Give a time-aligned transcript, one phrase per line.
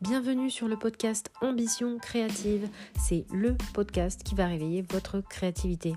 [0.00, 2.68] Bienvenue sur le podcast Ambition créative.
[2.96, 5.92] C'est le podcast qui va réveiller votre créativité.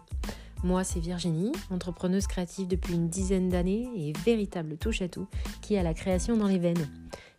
[0.64, 5.28] Moi, c'est Virginie, entrepreneuse créative depuis une dizaine d'années et véritable touche à tout
[5.62, 6.90] qui a la création dans les veines.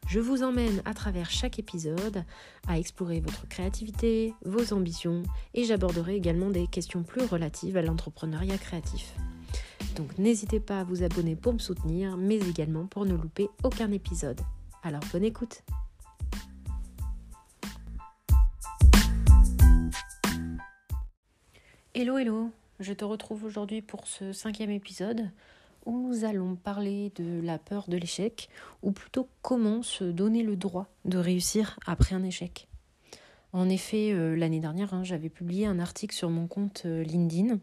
[0.07, 2.23] Je vous emmène à travers chaque épisode
[2.69, 5.25] à explorer votre créativité, vos ambitions
[5.55, 9.15] et j'aborderai également des questions plus relatives à l'entrepreneuriat créatif.
[9.97, 13.91] Donc n'hésitez pas à vous abonner pour me soutenir, mais également pour ne louper aucun
[13.91, 14.41] épisode.
[14.85, 15.65] Alors bonne écoute
[22.03, 25.31] Hello hello, je te retrouve aujourd'hui pour ce cinquième épisode
[25.87, 28.49] où nous allons parler de la peur de l'échec,
[28.83, 32.67] ou plutôt comment se donner le droit de réussir après un échec.
[33.53, 37.61] En effet, euh, l'année dernière, hein, j'avais publié un article sur mon compte euh, LinkedIn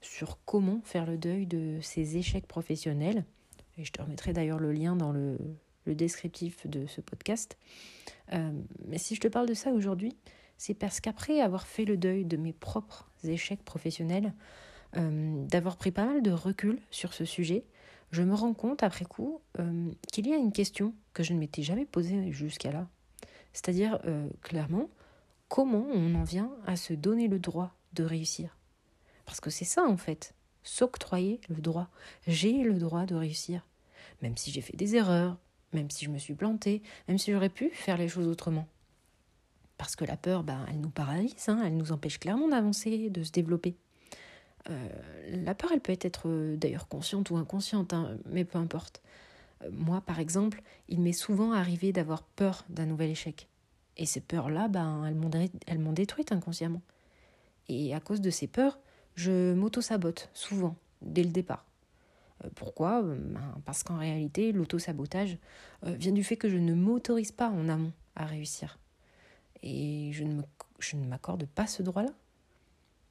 [0.00, 3.26] sur comment faire le deuil de ces échecs professionnels.
[3.76, 5.36] Et je te remettrai d'ailleurs le lien dans le,
[5.84, 7.58] descriptif de ce podcast.
[8.32, 8.52] Euh,
[8.88, 10.16] mais si je te parle de ça aujourd'hui,
[10.64, 14.32] c'est parce qu'après avoir fait le deuil de mes propres échecs professionnels,
[14.96, 17.64] euh, d'avoir pris pas mal de recul sur ce sujet,
[18.12, 21.40] je me rends compte après coup euh, qu'il y a une question que je ne
[21.40, 22.86] m'étais jamais posée jusqu'à là.
[23.52, 23.98] C'est-à-dire,
[24.40, 24.88] clairement,
[25.48, 28.56] comment on en vient à se donner le droit de réussir?
[29.26, 31.88] Parce que c'est ça en fait, s'octroyer le droit.
[32.28, 33.66] J'ai le droit de réussir.
[34.22, 35.38] Même si j'ai fait des erreurs,
[35.72, 38.68] même si je me suis plantée, même si j'aurais pu faire les choses autrement.
[39.82, 43.24] Parce que la peur, ben, elle nous paralyse, hein, elle nous empêche clairement d'avancer, de
[43.24, 43.74] se développer.
[44.70, 44.88] Euh,
[45.44, 49.02] la peur, elle peut être euh, d'ailleurs consciente ou inconsciente, hein, mais peu importe.
[49.64, 53.48] Euh, moi, par exemple, il m'est souvent arrivé d'avoir peur d'un nouvel échec.
[53.96, 55.04] Et ces peurs-là, ben,
[55.66, 56.82] elles m'ont détruite inconsciemment.
[57.68, 58.78] Et à cause de ces peurs,
[59.16, 61.66] je m'auto-sabote souvent, dès le départ.
[62.54, 63.02] Pourquoi?
[63.02, 65.38] Ben, Parce qu'en réalité, l'auto-sabotage
[65.82, 68.78] vient du fait que je ne m'autorise pas en amont à réussir.
[69.62, 72.12] Et je ne m'accorde pas ce droit-là.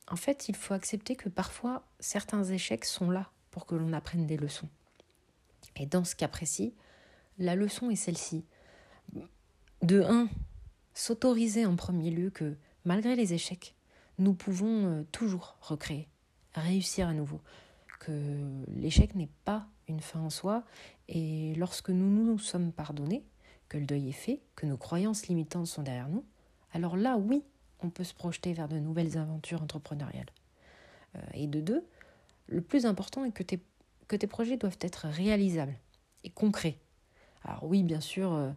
[0.09, 4.27] En fait, il faut accepter que parfois, certains échecs sont là pour que l'on apprenne
[4.27, 4.69] des leçons.
[5.77, 6.73] Et dans ce cas précis,
[7.37, 8.43] la leçon est celle-ci.
[9.81, 10.29] De 1,
[10.93, 13.75] s'autoriser en premier lieu que, malgré les échecs,
[14.17, 16.07] nous pouvons euh, toujours recréer,
[16.53, 17.41] réussir à nouveau,
[17.99, 18.11] que
[18.67, 20.63] l'échec n'est pas une fin en soi,
[21.07, 23.23] et lorsque nous nous sommes pardonnés,
[23.69, 26.25] que le deuil est fait, que nos croyances limitantes sont derrière nous,
[26.73, 27.43] alors là, oui,
[27.79, 30.29] on peut se projeter vers de nouvelles aventures entrepreneuriales.
[31.15, 31.85] Euh, et de deux,
[32.47, 35.75] le plus important est que tes, projets doivent être réalisables
[36.23, 36.77] et concrets.
[37.43, 38.51] Alors oui, bien sûr, euh,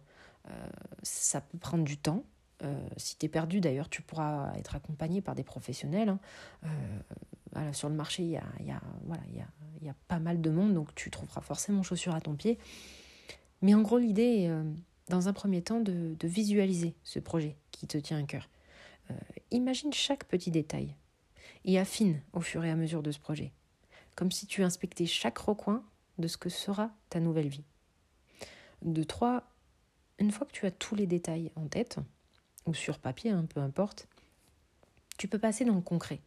[1.01, 2.23] ça peut prendre du temps,
[2.63, 6.09] euh, si tu es perdu, d'ailleurs, tu pourras être accompagné par des professionnels.
[6.09, 6.19] Hein.
[7.57, 11.09] Euh, sur le marché, il y a, y, a, pas mal de monde, donc tu
[11.09, 12.59] trouveras forcément chaussures à ton pied.
[13.61, 14.63] Mais en gros, l'idée euh,
[15.09, 18.49] dans un premier temps, de, visualiser ce projet qui te tient à cœur.
[19.51, 20.95] imagine chaque petit détail
[21.63, 23.51] et affine au fur et à mesure de ce projet,
[24.15, 25.83] comme si tu inspectais chaque recoin
[26.17, 27.65] de ce que sera ta nouvelle vie.
[28.81, 29.43] De trois,
[30.19, 31.99] une fois que tu as tous les détails en tête,
[32.65, 34.07] ou sur papier, hein, peu importe,
[35.17, 36.21] tu peux passer dans le concret,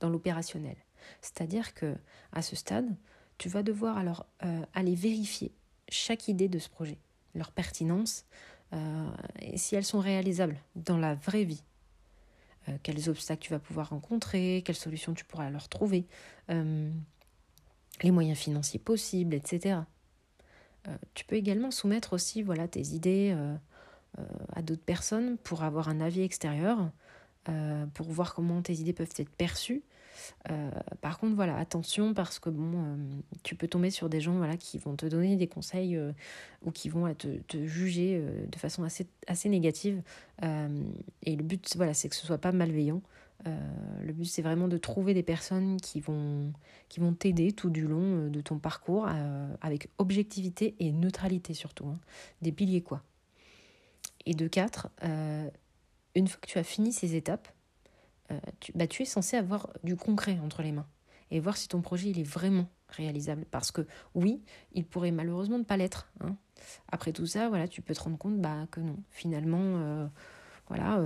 [0.00, 0.76] dans l'opérationnel.
[1.20, 1.96] C'est-à-dire que
[2.32, 2.94] à ce stade,
[3.38, 5.52] tu vas devoir alors euh, aller vérifier
[5.88, 6.98] chaque idée de ce projet,
[7.34, 8.24] leur pertinence,
[8.72, 11.62] euh, et si elles sont réalisables dans la vraie vie.
[12.68, 16.06] Euh, quels obstacles tu vas pouvoir rencontrer, quelles solutions tu pourras leur trouver,
[16.48, 19.78] les moyens financiers possibles, etc.
[21.14, 23.34] tu peux également soumettre aussi voilà, tes idées
[24.20, 24.22] euh,
[24.52, 26.90] à d'autres personnes pour avoir un avis extérieur,
[27.48, 29.82] euh, pour voir comment tes idées peuvent être perçues.
[30.50, 30.70] Euh,
[31.00, 32.98] par contre, voilà, attention parce que bon,
[33.42, 35.98] tu peux tomber sur des gens voilà, qui vont te donner des conseils
[36.62, 40.02] ou qui vont te, juger de façon assez, assez négative.
[40.42, 43.02] et le but, voilà, c'est que ce soit pas malveillant.
[43.44, 46.52] le but, c'est vraiment de trouver des personnes qui vont,
[46.88, 49.08] qui vont t'aider tout du long de ton parcours
[49.60, 51.86] avec objectivité et neutralité surtout.
[51.86, 51.98] Hein.
[52.42, 53.02] Des piliers, quoi.
[54.26, 55.50] Et de 4, euh,
[56.14, 57.48] une fois que tu as fini ces étapes,
[58.30, 60.86] euh, tu, bah, tu es censé avoir du concret entre les mains
[61.30, 63.44] et voir si ton projet il est vraiment réalisable.
[63.50, 64.42] Parce que oui,
[64.72, 66.10] il pourrait malheureusement ne pas l'être.
[66.20, 66.36] Hein.
[66.90, 70.06] Après tout ça, voilà, tu peux te rendre compte bah, que non, finalement, euh,
[70.68, 71.00] voilà,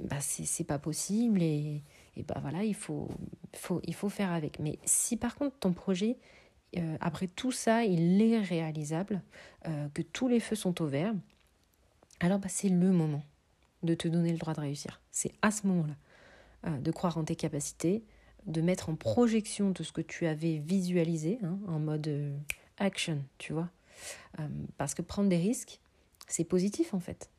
[0.00, 1.82] bah, c'est pas possible et,
[2.16, 3.08] et bah, voilà, il faut,
[3.54, 4.58] faut, il faut faire avec.
[4.58, 6.18] Mais si par contre ton projet,
[7.00, 9.22] après tout ça, il est réalisable,
[9.94, 11.14] que tous les feux sont au vert,
[12.20, 13.22] alors bah, c'est le moment
[13.82, 15.00] de te donner le droit de réussir.
[15.10, 16.07] C'est à ce moment-là euh,
[16.70, 18.04] de croire en tes capacités,
[18.46, 22.36] de mettre en projection tout ce que tu avais visualisé, hein, en mode euh,
[22.78, 23.68] action, tu vois.
[24.40, 25.80] Euh, parce que prendre des risques,
[26.26, 27.30] c'est positif en fait.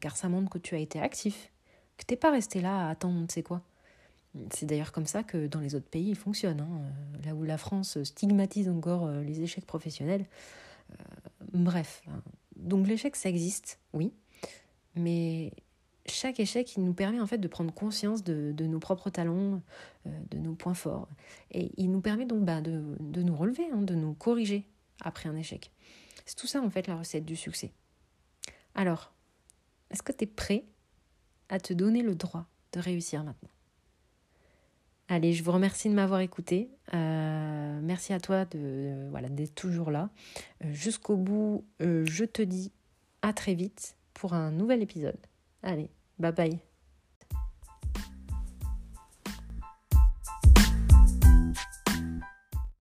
[0.00, 1.50] car ça montre que tu as été actif,
[1.96, 3.62] que t'es pas resté là à attendre sait quoi.
[4.52, 6.60] C'est d'ailleurs comme ça que dans les autres pays, il fonctionne.
[6.60, 6.82] Hein.
[7.24, 10.26] Là où la France stigmatise encore les échecs professionnels.
[11.52, 12.02] bref.
[12.08, 12.20] Hein.
[12.56, 14.12] Donc l'échec, ça existe, oui.
[14.94, 15.52] Mais
[16.08, 19.62] chaque échec, il nous permet en fait de prendre conscience de, nos propres talents,
[20.04, 21.08] de nos points forts.
[21.50, 24.66] Et il nous permet donc bah, de, nous relever, hein, de nous corriger
[25.00, 25.70] après un échec.
[26.24, 27.72] C'est tout ça en fait la recette du succès.
[28.74, 29.12] Alors,
[29.90, 30.64] est-ce que tu es prêt
[31.48, 33.50] à te donner le droit de réussir maintenant?
[35.08, 36.68] Allez, je vous remercie de m'avoir écouté.
[36.92, 40.10] Euh, merci à toi de voilà d'être toujours là
[40.64, 41.64] euh, jusqu'au bout.
[41.80, 42.72] Euh, je te dis
[43.22, 45.18] à très vite pour un nouvel épisode.
[45.62, 46.60] Allez, bye bye.